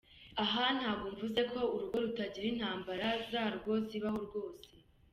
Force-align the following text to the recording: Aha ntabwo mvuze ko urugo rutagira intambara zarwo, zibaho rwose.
Aha 0.43 0.63
ntabwo 0.77 1.05
mvuze 1.13 1.41
ko 1.51 1.59
urugo 1.75 1.97
rutagira 2.03 2.47
intambara 2.53 3.07
zarwo, 3.31 3.71
zibaho 3.87 4.19
rwose. 4.27 4.69